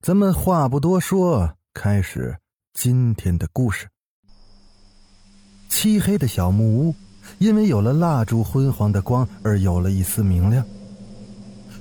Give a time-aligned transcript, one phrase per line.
[0.00, 2.38] 咱们话不多说，开始
[2.72, 3.88] 今天的故事。
[5.68, 6.94] 漆黑的小木屋，
[7.38, 10.64] 因为有了蜡烛昏黄的光而有了一丝明亮。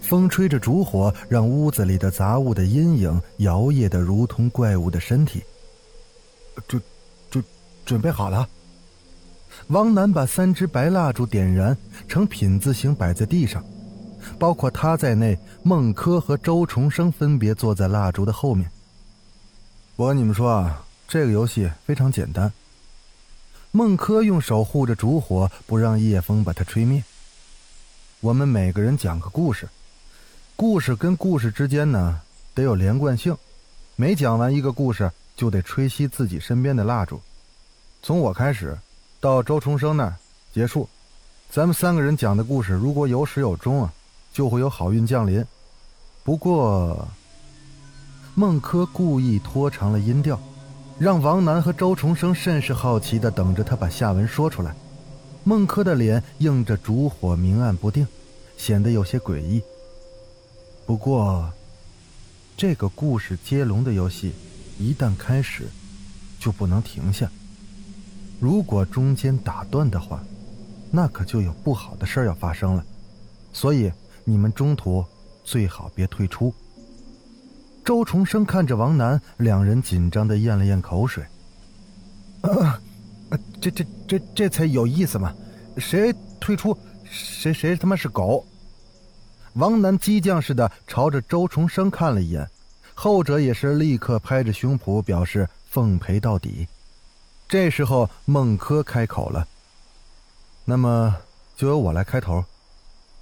[0.02, 5.44] 风吹着烛火，让屋子里的杂物的阴影摇曳的如同怪物的身体。
[6.68, 6.82] 准
[7.30, 7.44] 准
[7.86, 8.50] 准备好了。
[9.68, 11.78] 王楠把三支白蜡烛点燃，
[12.08, 13.64] 呈品字形摆在地上。
[14.40, 18.70] 包括他在内，孟轲和周重生分别坐在蜡烛的后面。
[19.96, 22.52] 我跟你们说啊，这个游戏非常简单。
[23.72, 27.04] 孟轲用手护着烛火，不让夜风把它吹灭。
[28.20, 29.68] 我们每个人讲个故事，
[30.56, 32.22] 故事跟故事之间呢
[32.54, 33.36] 得有连贯性。
[33.96, 37.20] 每讲完一个故事，就得吹熄自己身边的蜡烛。
[38.04, 38.78] 从我开始，
[39.20, 40.16] 到周重生那儿
[40.54, 40.88] 结束。
[41.50, 43.94] 咱们三个人讲的故事，如果有始有终啊。
[44.38, 45.44] 就会有好运降临。
[46.24, 47.08] 不过，
[48.36, 50.40] 孟轲故意拖长了音调，
[51.00, 54.76] 让王楠和周重生甚是好奇的等着他把下文说出来。
[55.44, 58.06] 孟轲的脸映着烛火，明暗不定，
[58.58, 59.60] 显得有些诡异。
[60.86, 61.52] 不过，
[62.56, 64.34] 这个故事接龙的游戏，
[64.78, 65.64] 一旦开始，
[66.40, 67.28] 就不能停下。
[68.40, 70.24] 如果中间打断的话，
[70.92, 72.86] 那可就有不好的事儿要发生了。
[73.52, 73.92] 所以。
[74.30, 75.06] 你们中途
[75.46, 76.54] 最好别退出。
[77.86, 81.24] 周重生看着王楠，两人紧张的咽了咽口水。
[82.42, 82.78] 啊，
[83.62, 85.34] 这这这这才有意思嘛！
[85.78, 86.78] 谁退出，
[87.10, 88.46] 谁谁他妈是狗！
[89.54, 92.46] 王楠激将似的朝着周重生看了一眼，
[92.94, 96.68] 后者也是立刻拍着胸脯表示奉陪到底。
[97.48, 99.48] 这时候孟轲开口了
[100.66, 101.16] ：“那么
[101.56, 102.44] 就由我来开头。”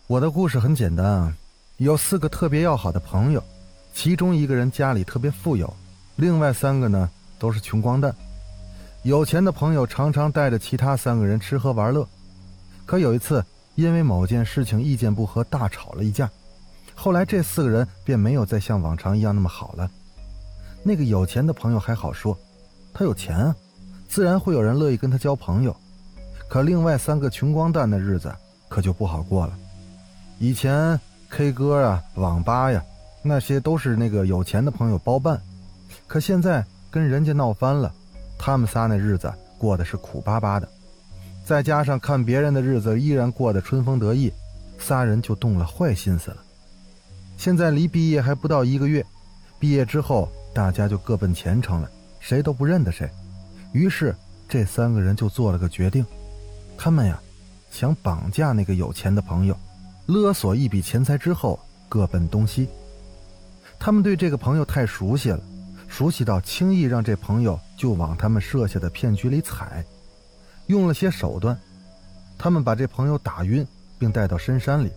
[0.07, 1.35] 我的故事很简单啊，
[1.77, 3.43] 有四个特别要好的朋友，
[3.91, 5.73] 其中一个人家里特别富有，
[6.17, 8.15] 另外三个呢都是穷光蛋。
[9.01, 12.07] 有钱的朋友常常带着其他三个人吃喝玩乐，
[12.85, 13.43] 可有一次
[13.73, 16.29] 因为某件事情意见不合，大吵了一架。
[16.93, 19.89] 后来这四个人便没有再像往常一样那么好了。
[20.83, 22.37] 那个有钱的朋友还好说，
[22.93, 23.55] 他有钱啊，
[24.07, 25.75] 自然会有人乐意跟他交朋友。
[26.47, 28.31] 可另外三个穷光蛋的日子
[28.69, 29.57] 可就不好过了。
[30.37, 32.83] 以前 K 歌啊、网吧呀，
[33.21, 35.41] 那些都是那个有钱的朋友包办，
[36.07, 37.91] 可现在跟人家闹翻了，
[38.37, 40.67] 他们仨那日子过得是苦巴巴的，
[41.45, 44.31] 再加上看别人的日子依然过得春风得意，
[44.77, 46.37] 仨人就动了坏心思了。
[47.37, 49.05] 现在离毕业还不到一个月，
[49.57, 53.09] 毕业之后大家就各奔前程了，谁都不认得谁，
[53.71, 54.13] 于是
[54.49, 56.05] 这三个人就做了个决定，
[56.77, 57.17] 他们呀，
[57.71, 59.57] 想绑架那个有钱的朋友。
[60.07, 62.69] 勒索一笔钱财之后，各奔东西。
[63.79, 65.39] 他们对这个朋友太熟悉了，
[65.87, 69.83] 熟悉到轻易让这朋友就往他们设下的骗局里踩。
[70.67, 71.59] 用了些手段，
[72.37, 73.65] 他们把这朋友打晕，
[73.97, 74.91] 并带到深山里。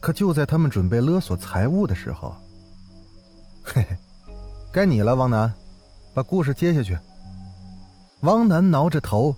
[0.00, 2.36] 可就在他们准备勒索财物的时候，
[3.62, 3.96] 嘿嘿，
[4.72, 5.52] 该你了，王楠，
[6.14, 6.98] 把故事接下去。
[8.20, 9.34] 王楠挠着头，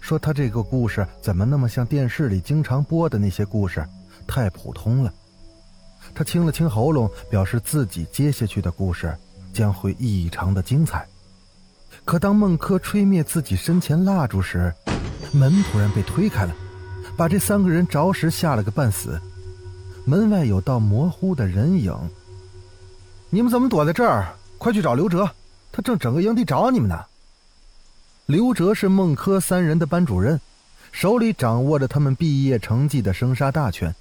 [0.00, 3.86] 说：“他这个故事怎么那么像电视里经常播的那些故事？”
[4.30, 5.12] 太普通了，
[6.14, 9.12] 他清了清喉咙，表示自己接下去的故事
[9.52, 11.04] 将会异常的精彩。
[12.04, 14.72] 可当孟轲吹灭自己身前蜡烛时，
[15.32, 16.54] 门突然被推开了，
[17.16, 19.20] 把这三个人着实吓了个半死。
[20.04, 21.92] 门外有道模糊的人影。
[23.30, 24.32] 你们怎么躲在这儿？
[24.58, 25.28] 快去找刘哲，
[25.72, 27.04] 他正整个营地找你们呢。
[28.26, 30.40] 刘哲是孟轲三人的班主任，
[30.92, 33.92] 手里掌握着他们毕业成绩的生杀大权。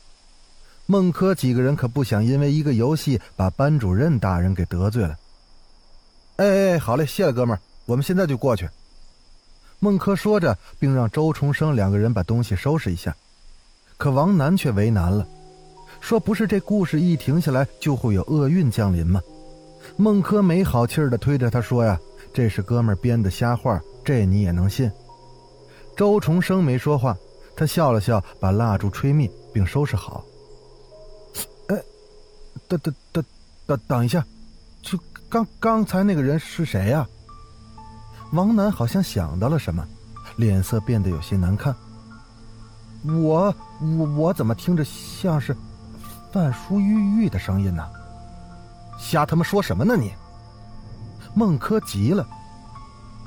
[0.92, 5.16] 孟轲几个人可不想因为一个游戏把班主任大人给得罪了。
[6.38, 8.68] 哎哎，好嘞，谢了，哥们儿，我们现在就过去。
[9.78, 13.16] 孟轲说着，并让周重生两个人把东西收拾一下。
[13.98, 15.28] 可王楠却为难了，
[16.02, 19.22] 说：“不是这故事一停下来就会有厄运降临吗？”
[19.96, 22.00] 孟轲没好气儿的推着他说：“呀，
[22.34, 24.92] 这是哥们儿编的瞎话，这你也能信？”
[25.96, 27.16] 周重生没说话，
[27.56, 30.26] 他笑了笑，把蜡烛吹灭，并收拾好。
[32.70, 33.24] 等等等
[33.66, 34.24] 等等一下，
[34.82, 37.06] 就刚刚才那个人是谁呀？
[38.32, 39.84] 王楠好像想到了什么，
[40.38, 41.76] 脸色变得有些难看。
[43.04, 45.56] 我我我怎么听着像是
[46.32, 47.84] 范淑玉玉的声音呢？
[49.00, 50.14] 瞎他妈说什么呢你！
[51.34, 52.28] 孟轲急了，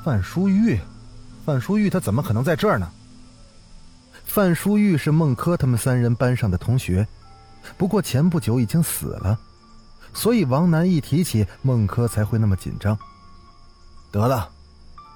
[0.04, 0.78] 范淑玉，
[1.44, 2.88] 范淑玉她怎么可能在这儿呢？
[4.24, 7.06] 范淑玉是孟轲他们三人班上的同学，
[7.76, 9.38] 不过前不久已经死了，
[10.12, 12.98] 所以王楠一提起孟轲才会那么紧张。
[14.10, 14.48] 得了，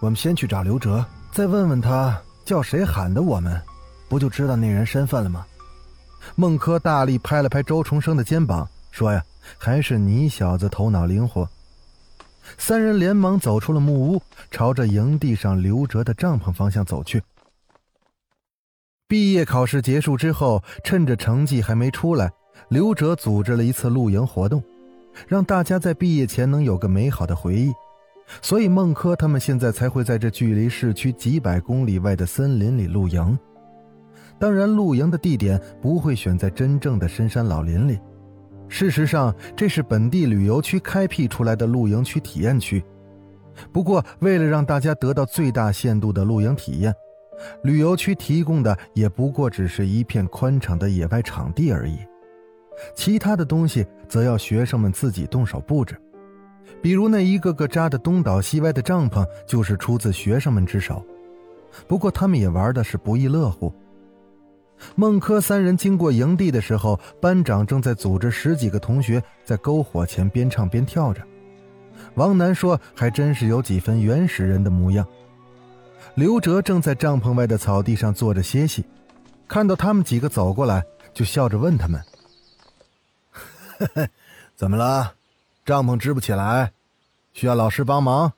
[0.00, 3.60] 我们先去找刘哲，再问问他叫谁喊的我们。
[4.08, 5.44] 不就知道那人身份了吗？
[6.37, 9.22] 孟轲大力拍了拍周重生的肩膀，说：“呀，
[9.58, 11.49] 还是你小子头脑灵活。”
[12.56, 14.22] 三人连忙走出了木屋，
[14.52, 17.20] 朝着营地上刘哲的帐篷方向走去。
[19.08, 22.29] 毕业考试结束之后，趁着成绩还没出来，
[22.70, 24.61] 刘哲组织了一次露营活动，
[25.29, 27.73] 让大家在毕业前能有个美好的回忆。
[28.43, 33.38] 所以孟轲他们现在才会在这距离市区几百公里外的森林里露营。
[34.41, 38.00] 当然，露营的地点不会选在真正的深山老林里。
[38.67, 42.85] 事实上，这是本地旅游区开辟出来的露营区体验区。
[43.73, 46.93] 不过，为了让大家得到最大限度的露营体验，
[47.62, 51.99] 旅游区提供的也不过只是一片宽敞的野外场地而已。
[52.94, 55.97] 其他的东西则要学生们自己动手布置，
[56.83, 61.05] 比如那一个个扎得东倒西歪的帐篷，就是出自学生们之手。
[61.87, 63.73] 不过，他们也玩的是不亦乐乎。
[64.94, 71.23] 孟轲三人经过营地的时候，班长正在组织十几个同学在篝火前边唱边跳着。
[72.15, 75.06] 王楠说：“还真是有几分原始人的模样。”
[76.14, 78.85] 刘哲正在帐篷外的草地上坐着歇息，
[79.47, 82.03] 看到他们几个走过来，就笑着问他们
[84.56, 85.14] ：“怎么了？
[85.64, 86.73] 帐篷支不起来，
[87.32, 88.32] 需要老师帮忙？”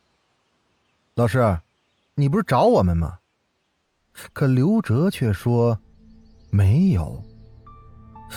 [1.15, 1.61] 老师，
[2.15, 3.19] 你不是找我们吗？
[4.33, 5.79] 可刘哲却说。
[6.51, 7.23] 没有。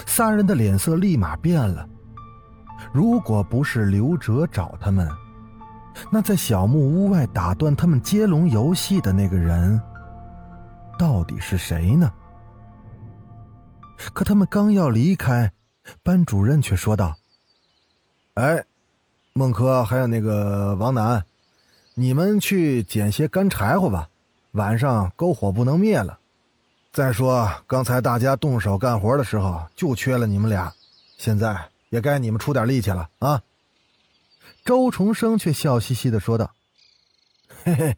[0.06, 1.88] 三人的脸色立马变了。
[2.92, 5.10] 如果不是刘哲找他们，
[6.10, 9.80] 那在小木屋外打断他们接龙游戏的那个人，
[10.98, 12.12] 到底是谁呢？
[14.14, 15.52] 可他们刚要离开，
[16.04, 17.16] 班主任却说道
[18.36, 18.66] ：“哎，
[19.34, 21.24] 孟轲还有那个王楠，
[21.94, 24.10] 你们去捡些干柴火吧，
[24.54, 26.18] 晚上篝火不能灭了。”
[26.92, 30.74] 再说，刚才大家动手干活的时候就缺了你们俩，
[31.18, 31.58] 现在
[31.90, 33.42] 也该你们出点力气了啊！
[34.64, 36.54] 周重生却笑嘻嘻的说道
[37.64, 37.98] ：“嘿嘿，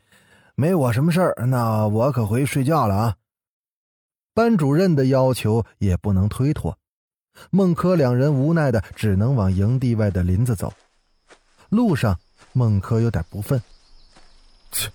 [0.56, 3.18] 没我什么事儿，那我可回去睡觉了啊。”
[4.34, 6.78] 班主任的要求也不能推脱，
[7.52, 10.74] 孟轲两人无奈的只能往营地外的林子走。
[11.70, 12.20] 路上，
[12.52, 13.62] 孟轲有点不忿。
[14.72, 14.90] 切。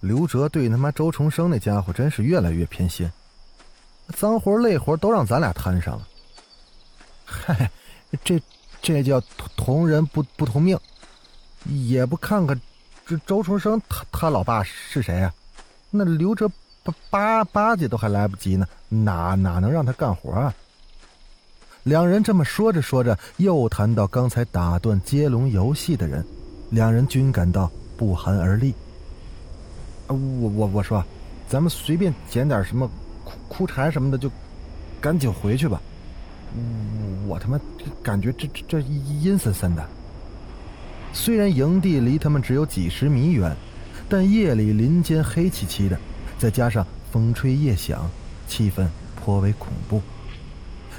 [0.00, 3.10] 刘哲对他妈周重生那家伙真是越来越偏心，
[4.08, 6.08] 脏活累活都让咱俩摊上了。
[7.24, 7.70] 嗨，
[8.24, 8.40] 这
[8.82, 9.22] 这叫
[9.56, 10.78] 同人不不同命，
[11.64, 12.60] 也不看看
[13.06, 15.32] 这周重生他他老爸是谁呀？
[15.90, 16.50] 那刘哲
[16.82, 20.52] 巴巴巴结都还来不及呢，哪哪能让他干活啊？
[21.84, 26.24] 两人这么说着说着，又谈到刚才打断接龙游戏的人，
[26.70, 28.74] 两人均感到不寒而栗。
[30.08, 31.04] 我我我说，
[31.48, 32.90] 咱们随便捡点什么
[33.24, 34.30] 枯枯柴什么的，就
[35.00, 35.80] 赶紧回去吧。
[37.26, 37.58] 我他妈
[38.02, 39.86] 感觉这这这阴森森的。
[41.12, 43.54] 虽然营地离他们只有几十米远，
[44.08, 45.98] 但夜里林间黑漆漆的，
[46.38, 48.08] 再加上风吹叶响，
[48.48, 50.00] 气氛颇为恐怖。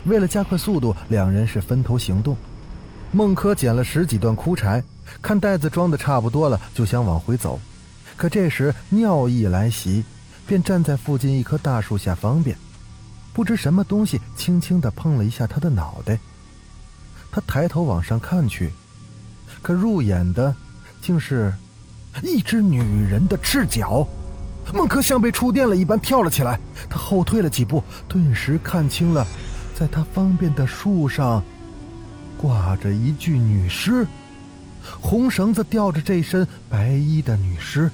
[0.05, 2.35] 为了加快速度，两人是分头行动。
[3.11, 4.83] 孟轲捡了十几段枯柴，
[5.21, 7.59] 看袋子装的差不多了，就想往回走。
[8.17, 10.03] 可这时尿意来袭，
[10.45, 12.57] 便站在附近一棵大树下方便。
[13.33, 16.19] 不知什么东西轻轻地碰了一下他的脑袋。
[17.31, 18.71] 他抬头往上看去，
[19.61, 20.55] 可入眼的
[21.01, 21.51] 竟是
[22.21, 24.07] 一只女人的赤脚。
[24.73, 26.59] 孟轲像被触电了一般跳了起来，
[26.89, 29.25] 他后退了几步，顿时看清了，
[29.75, 31.43] 在他方便的树上
[32.37, 34.07] 挂着一具女尸，
[35.01, 37.91] 红绳子吊着这身白衣的女尸。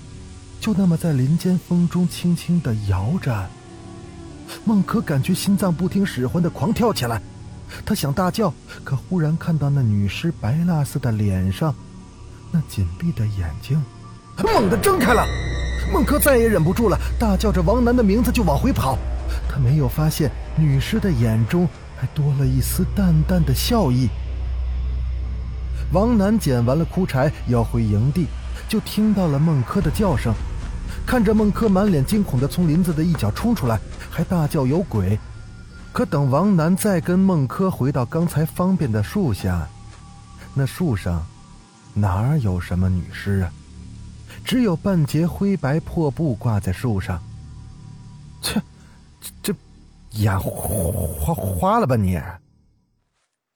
[0.59, 3.49] 就那么在林间风中轻轻的摇着，
[4.65, 7.21] 孟可感觉心脏不听使唤的狂跳起来，
[7.85, 8.53] 他想大叫，
[8.83, 11.73] 可忽然看到那女尸白蜡似的脸上，
[12.51, 13.81] 那紧闭的眼睛，
[14.43, 15.25] 猛地睁开了。
[15.93, 18.97] 孟轲再也忍不住了，大叫着王楠的名字就往回跑。
[19.47, 24.09] 他没有发现女尸的眼中还多了一丝淡淡的笑意。
[25.91, 28.27] 王楠捡完了枯柴，要回营地，
[28.67, 30.33] 就听到了孟轲的叫声。
[31.05, 33.79] 看着孟轲满脸惊恐的从林子的一角冲出来，
[34.19, 35.17] 还大叫有鬼。
[35.93, 39.65] 可等王楠再跟孟轲回到刚才方便的树下，
[40.53, 41.25] 那树上
[41.93, 43.53] 哪有什么女尸啊？
[44.43, 47.23] 只有半截灰白破布挂在树上。
[48.41, 48.61] 切，
[49.21, 49.55] 这这
[50.11, 52.21] 眼花花了吧你？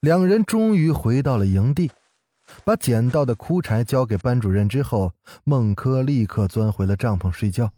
[0.00, 1.90] 两人终于回到了营地，
[2.64, 5.12] 把捡到的枯柴交给班主任之后，
[5.44, 7.70] 孟轲立刻钻回了帐篷睡觉。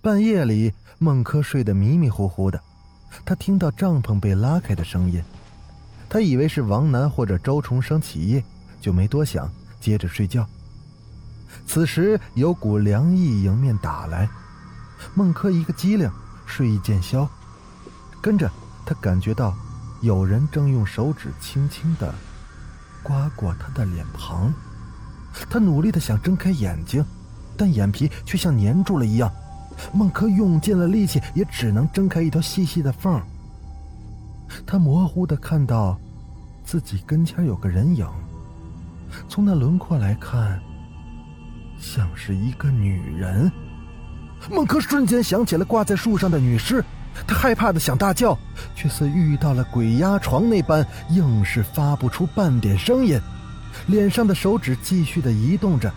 [0.00, 2.60] 半夜里，孟轲睡得迷迷糊糊的，
[3.24, 5.22] 他听到帐篷被拉开的声音，
[6.08, 8.44] 他以为是王楠或者周重生起夜，
[8.80, 10.46] 就没多想，接着睡觉。
[11.66, 14.28] 此时有股凉意迎面打来，
[15.14, 16.10] 孟轲一个机灵，
[16.46, 17.28] 睡意渐消，
[18.20, 18.50] 跟着
[18.86, 19.54] 他感觉到。
[20.00, 22.12] 有人正用手指轻轻的
[23.04, 24.52] 刮过他的脸庞，
[25.48, 27.04] 他努力的想睁开眼睛，
[27.56, 29.32] 但眼皮却像粘住了一样。
[29.92, 33.20] 孟轲用尽了力气，也只能睁开一条细细的缝。
[34.66, 35.98] 他模糊的看到
[36.64, 38.06] 自己跟前有个人影，
[39.28, 40.60] 从那轮廓来看，
[41.78, 43.50] 像是一个女人。
[44.50, 46.84] 孟轲瞬间想起了挂在树上的女尸。
[47.26, 48.36] 他害怕的想大叫，
[48.74, 53.20] 却似遇到了鬼压床那般，硬是发不出半点声音。
[53.86, 55.92] 脸上的手指继续的移动着，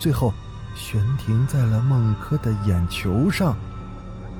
[0.00, 0.34] 最后
[0.76, 3.56] 悬停在了孟轲的眼球上。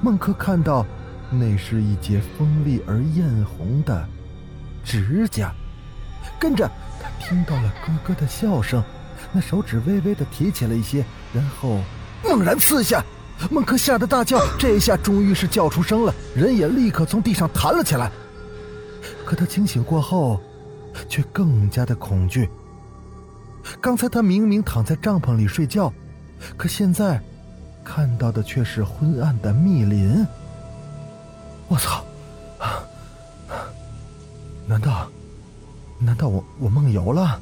[0.03, 0.87] 孟轲看到，
[1.31, 4.07] 那是一截锋利而艳红的
[4.85, 5.53] 指甲。
[6.39, 8.85] 跟着他听到了咯咯的笑声，
[9.33, 11.81] 那手指微微的提起了一些，然后
[12.23, 13.03] 猛然刺下。
[13.51, 18.11] 孟轲吓得大叫，这一下终于是叫出声了，人也立刻从地上弹了起来。
[19.25, 20.41] 可他清醒过后，
[21.09, 22.49] 却更加的恐惧。
[23.81, 25.93] 刚才他明明躺在帐篷里睡觉，
[26.57, 27.21] 可现在
[27.85, 30.27] 看到的却是昏暗的密林。
[31.69, 32.05] 我操！
[34.67, 35.09] 难道，
[35.99, 37.41] 难道我我梦游了？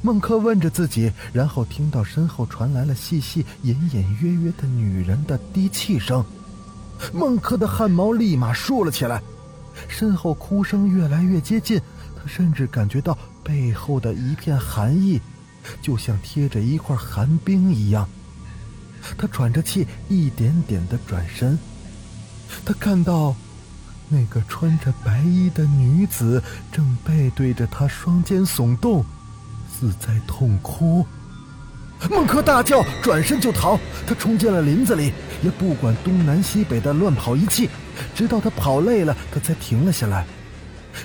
[0.00, 6.24] 孟轲问着自己，然后听到身后传来了细细、隐隐约约的女人的低泣声。
[7.12, 9.22] 孟轲的汗毛立马竖了起来，
[9.88, 11.80] 身后哭声越来越接近，
[12.16, 15.20] 他甚至感觉到背后的一片寒意，
[15.80, 18.08] 就像贴着一块寒冰一样。
[19.18, 21.58] 他喘着气，一点点的转身，
[22.64, 23.34] 他看到
[24.08, 29.04] 那个穿着白衣的女子正背对着他，双肩耸动。
[29.74, 31.04] 似在痛哭，
[32.08, 33.76] 孟轲大叫，转身就逃。
[34.06, 37.68] 他冲进了林子里，也不管东南西北的乱跑一气，
[38.14, 40.24] 直到他跑累了，他才停了下来，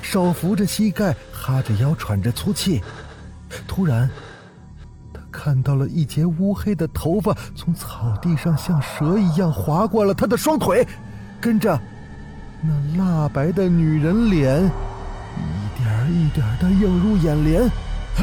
[0.03, 2.83] 手扶着膝盖，哈着腰，喘着粗气。
[3.67, 4.07] 突然，
[5.47, 10.85] 看到了一截乌黑的头发从草地上像蛇一样划过了他的双腿，
[11.39, 11.79] 跟着，
[12.61, 17.61] 那蜡白的女人脸，一点一点的映入眼帘。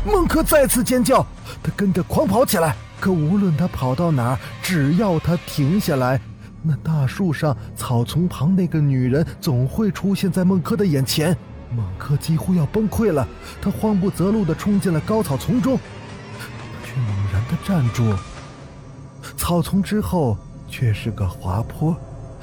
[0.04, 1.26] 孟轲再次尖叫，
[1.62, 2.76] 他跟着狂跑起来。
[3.00, 6.20] 可无论他跑到哪儿，只要他停下来，
[6.62, 11.34] 那大树上草丛旁那个女人总会出现在孟轲的眼前。
[11.74, 13.26] 孟轲几乎要崩溃了，
[13.62, 15.78] 他慌不择路地冲进了高草丛中，
[17.44, 18.14] 地站住。
[19.36, 20.36] 草丛之后
[20.68, 21.96] 却是个滑坡，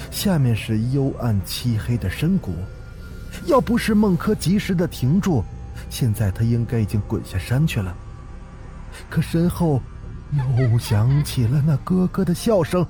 [0.10, 2.54] 下面是幽暗漆黑的深谷。
[3.46, 5.44] 要不是孟轲及时的停住，
[5.90, 7.96] 现在他应该已经滚下山去了，
[9.10, 9.82] 可身后
[10.58, 12.86] 又响起了那咯咯的笑声。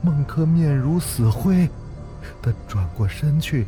[0.00, 1.68] 孟轲面如死灰，
[2.40, 3.66] 他转过身去，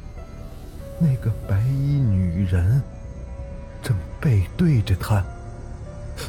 [1.01, 2.81] 那个白衣女人
[3.83, 5.25] 正背对着他。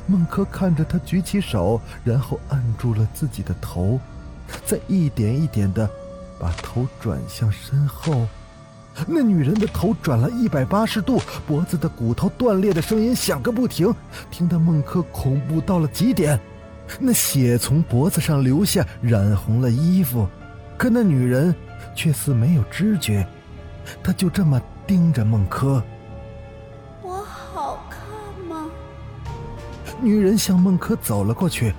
[0.05, 3.99] 孟轲看着他举起手，然后按住了自己的头，
[4.65, 5.89] 再一点一点的
[6.39, 8.27] 把头转向身后。
[9.07, 13.93] 那女人的头转了一百八十度，脖子的骨头断裂的声音响个不停，
[14.31, 16.39] 听得孟轲恐怖到了极点。
[16.99, 20.27] 那血从脖子上流下，染红了衣服，
[20.77, 21.53] 可那女人
[21.93, 23.27] 却似没有知觉，
[24.01, 25.81] 她就这么盯着孟轲。
[30.01, 31.73] 女人向孟轲走了过去。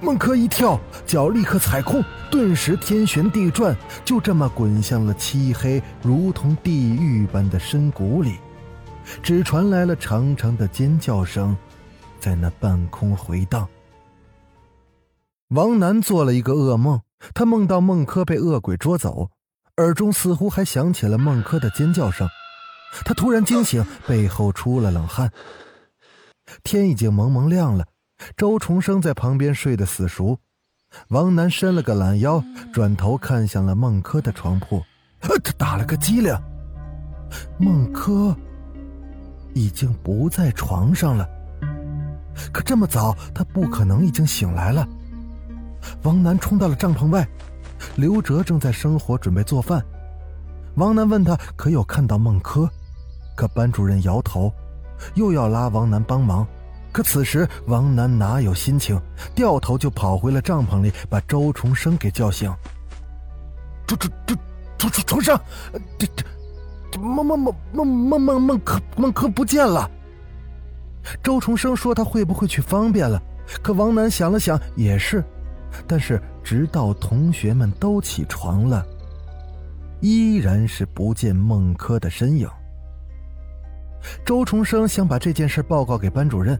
[0.00, 3.74] 孟轲一跳，脚立刻踩空，顿时天旋地转，
[4.04, 8.36] 就这么滚向了漆黑如同地狱般的深谷里，
[9.22, 11.56] 只传来了长长的尖叫声，
[12.20, 13.66] 在那半空回荡。
[15.48, 17.00] 王楠做了一个噩梦，
[17.32, 19.30] 他梦到孟轲被恶鬼捉走，
[19.78, 22.28] 耳中似乎还响起了孟轲的尖叫声，
[23.06, 25.32] 他突然惊醒，背后出了冷汗。
[26.62, 27.86] 天已经蒙蒙亮了，
[28.36, 30.38] 周重生在旁边睡得死熟。
[31.08, 34.82] 王楠伸了个懒腰，转头看向了孟轲的床铺，
[35.20, 36.34] 他打了个激灵。
[37.58, 38.34] 孟轲
[39.54, 41.28] 已经不在床上了，
[42.52, 44.88] 可这么早，他不可能已经醒来了。
[46.02, 47.28] 王楠冲到了帐篷外，
[47.96, 49.84] 刘哲正在生火准备做饭。
[50.76, 52.68] 王楠问他可有看到孟轲，
[53.36, 54.50] 可班主任摇头，
[55.14, 56.46] 又要拉王楠帮忙。
[56.90, 59.00] 可此时王楠哪有心情，
[59.34, 62.52] 掉头就跑回了帐篷里，把周重生给叫醒。
[63.86, 64.34] 周周周
[64.78, 65.38] 周周重生，
[65.98, 66.24] 这这
[66.90, 69.88] 这孟孟孟孟孟孟孟柯孟柯不见了。
[71.22, 73.22] 周重生说他会不会去方便了？
[73.62, 75.24] 可王楠想了想，也是。
[75.86, 78.84] 但是直到同学们都起床了，
[80.00, 82.48] 依然是不见孟柯的身影。
[84.24, 86.58] 周重生想把这件事报告给班主任。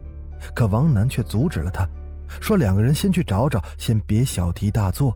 [0.55, 1.85] 可王楠却阻止了他，
[2.39, 5.13] 说：“两个人先去找找，先别小题大做。”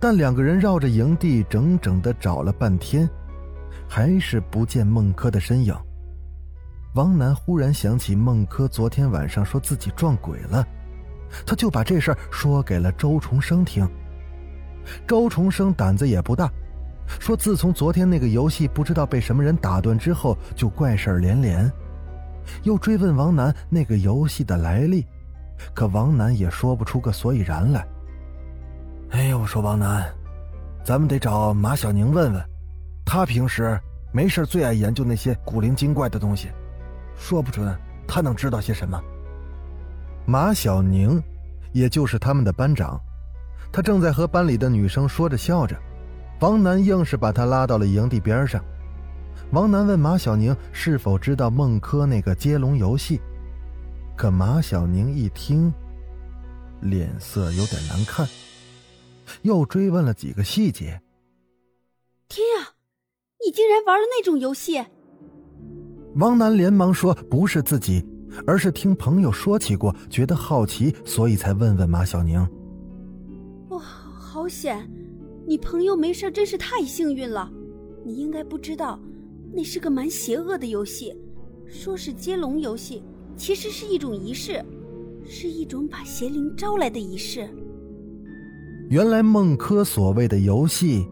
[0.00, 3.08] 但两个人绕着营地整整的找了半天，
[3.86, 5.74] 还是不见孟轲的身影。
[6.94, 10.66] 王楠忽然想起孟轲昨天晚上说自己撞鬼了，
[11.46, 13.86] 他就把这事儿说给了周重生听。
[15.06, 16.50] 周重生胆子也不大，
[17.18, 21.70] 说自从昨天那个游戏不知道被什么人打断之后，就怪事儿连连。
[22.62, 25.06] 又追问王楠那个游戏的来历，
[25.74, 27.86] 可王楠也说不出个所以然来。
[29.10, 30.06] 哎呀，我说王楠，
[30.84, 32.44] 咱们得找马小宁问问，
[33.04, 33.78] 他平时
[34.12, 36.48] 没事最爱研究那些古灵精怪的东西，
[37.16, 37.74] 说不准
[38.06, 38.98] 他能知道些什么。
[40.26, 41.22] 马小宁，
[41.72, 43.00] 也就是他们的班长，
[43.72, 45.74] 他正在和班里的女生说着笑着，
[46.40, 48.62] 王楠硬是把他拉到了营地边上。
[49.52, 53.20] 王楠问马小宁是否知道孟轲那个接龙游戏，
[54.16, 55.72] 可马小宁一听，
[56.80, 58.28] 脸色有点难看，
[59.42, 61.00] 又追问了几个细节。
[62.28, 62.76] 天啊，
[63.44, 64.84] 你竟然玩了那种游戏！
[66.16, 68.06] 王楠连忙说：“不是自己，
[68.46, 72.38] 而是听朋友说起过，觉得好奇，所以才问问马小宁。”
[73.70, 74.86] 哇，好险！
[75.48, 77.50] 你朋友没事，真是太幸运了。
[78.04, 79.00] 你应该不知道。
[79.50, 81.10] 那是个蛮邪恶的游戏，
[81.66, 83.02] 说是接龙游戏，
[83.34, 84.62] 其实是一种仪式，
[85.26, 87.48] 是一种把邪灵招来的仪式。
[88.90, 91.08] 原来孟轲所谓的游戏，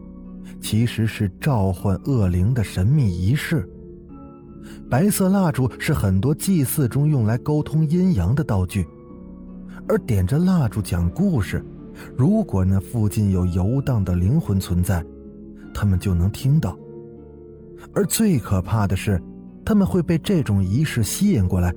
[0.61, 3.67] 其实是召唤恶灵的神秘仪式。
[4.87, 8.85] 白色蜡烛是很多祭祀中用来沟通阴阳的道具，
[9.87, 11.65] 而点着蜡烛讲故事，
[12.15, 15.03] 如果那附近有游荡的灵魂存在，
[15.73, 16.77] 他们就能听到。
[17.93, 19.21] 而最可怕的是，
[19.65, 21.73] 他们会被这种仪式吸引过来，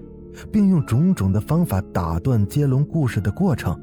[0.51, 3.79] 并用种种的方法打断接龙故事的过程。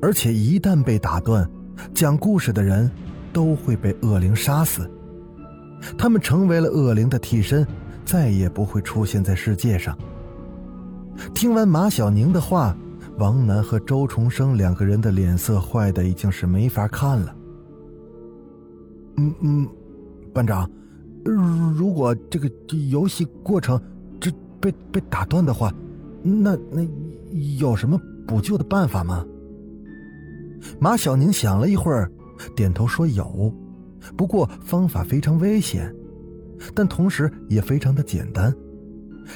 [0.00, 1.48] 而且一旦被打断，
[1.94, 2.90] 讲故事的人
[3.32, 4.90] 都会被恶灵杀死。
[5.98, 7.66] 他们成为了恶灵的替身，
[8.04, 9.96] 再也不会出现在世界上。
[11.34, 12.76] 听完马小宁的话，
[13.18, 17.36] 王楠和周重生两个人的脸色坏的已经是没法看了。
[19.16, 19.68] 嗯嗯，
[20.32, 20.70] 班长。
[21.24, 22.48] 如果这个
[22.90, 23.80] 游戏过程
[24.20, 25.74] 这被被打断的话，
[26.22, 26.86] 那那
[27.58, 29.24] 有什么补救的办法吗？
[30.78, 32.10] 马小宁想了一会儿，
[32.54, 33.52] 点头说有，
[34.16, 35.92] 不过方法非常危险，
[36.74, 38.54] 但同时也非常的简单。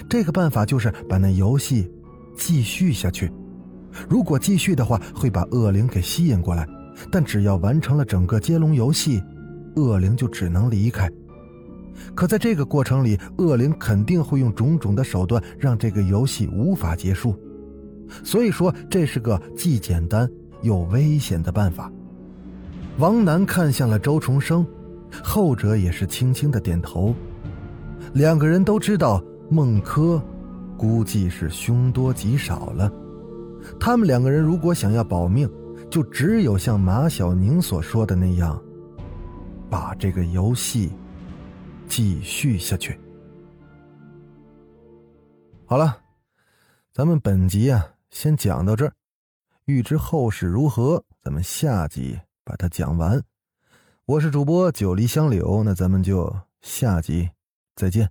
[0.09, 1.90] 这个办法就是把那游戏
[2.37, 3.33] 继续下去。
[4.09, 6.68] 如果继续的话，会把恶灵给吸引过来，
[7.11, 9.22] 但只要完成了整个接龙游戏，
[9.76, 11.11] 恶灵就只能离开。
[12.14, 17.35] 可在这个过程里，恶灵肯定会用种种的手段让这个游戏无法结束，
[18.24, 20.29] 所以说这是个既简单
[20.62, 21.92] 又危险的办法。
[22.98, 24.66] 王楠看向了周重生，
[25.22, 27.14] 后者也是轻轻的点头。
[28.14, 30.20] 两个人都知道孟轲
[30.76, 32.90] 估计是凶多吉少了，
[33.79, 35.51] 他们两个人如果想要保命，
[35.91, 38.61] 就只有像马小宁所说的那样，
[39.69, 40.91] 把这个游戏。
[41.91, 42.97] 继续下去。
[45.67, 45.99] 好了，
[46.93, 48.93] 咱们本集啊，先讲到这儿。
[49.65, 53.21] 欲知后事如何，咱们下集把它讲完。
[54.07, 57.29] 我是主播九黎香柳，那咱们就下集
[57.75, 58.09] 再见。